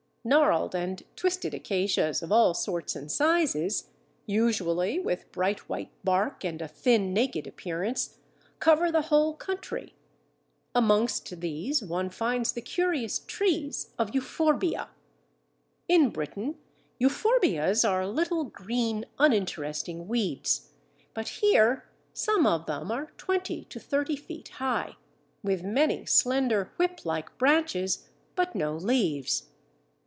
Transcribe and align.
Gnarled 0.23 0.75
and 0.75 1.01
twisted 1.15 1.55
acacias 1.55 2.21
of 2.21 2.31
all 2.31 2.53
sorts 2.53 2.95
and 2.95 3.11
sizes, 3.11 3.89
usually 4.27 4.99
with 4.99 5.31
bright 5.31 5.67
white 5.67 5.89
bark 6.03 6.43
and 6.45 6.61
a 6.61 6.67
thin, 6.67 7.11
naked 7.11 7.47
appearance, 7.47 8.19
cover 8.59 8.91
the 8.91 9.01
whole 9.09 9.33
country. 9.33 9.95
Amongst 10.75 11.41
these 11.41 11.81
one 11.81 12.11
finds 12.11 12.51
the 12.51 12.61
curious 12.61 13.17
trees 13.17 13.95
of 13.97 14.13
Euphorbia. 14.13 14.89
In 15.89 16.11
Britain 16.11 16.59
Euphorbias 16.99 17.83
are 17.83 18.05
little 18.05 18.43
green 18.43 19.07
uninteresting 19.17 20.07
weeds, 20.07 20.69
but 21.15 21.29
here 21.29 21.89
some 22.13 22.45
of 22.45 22.67
them 22.67 22.91
are 22.91 23.07
twenty 23.17 23.63
to 23.65 23.79
thirty 23.79 24.15
feet 24.15 24.49
high, 24.49 24.97
with 25.41 25.63
many 25.63 26.05
slender 26.05 26.71
whip 26.77 27.05
like 27.07 27.35
branches, 27.39 28.07
but 28.35 28.53
no 28.53 28.75
leaves. 28.77 29.47